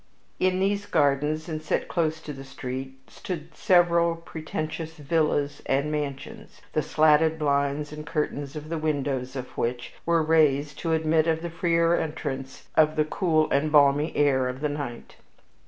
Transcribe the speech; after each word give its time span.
In 0.39 0.59
these 0.59 0.87
gardens, 0.87 1.47
and 1.47 1.61
set 1.61 1.87
close 1.87 2.21
to 2.21 2.33
the 2.33 2.43
street, 2.43 2.97
stood 3.07 3.55
several 3.55 4.15
pretentious 4.15 4.93
villas 4.93 5.61
and 5.67 5.91
mansions, 5.91 6.59
the 6.73 6.81
slatted 6.81 7.37
blinds 7.37 7.93
and 7.93 8.03
curtains 8.03 8.55
of 8.55 8.69
the 8.69 8.79
windows 8.79 9.35
of 9.35 9.55
which 9.55 9.93
were 10.03 10.23
raised 10.23 10.79
to 10.79 10.93
admit 10.93 11.27
of 11.27 11.43
the 11.43 11.51
freer 11.51 11.93
entrance 11.95 12.67
of 12.73 12.95
the 12.95 13.05
cool 13.05 13.47
and 13.51 13.71
balmy 13.71 14.11
air 14.15 14.47
of 14.47 14.61
the 14.61 14.69
night. 14.69 15.17